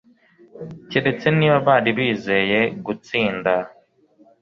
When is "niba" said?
1.39-1.57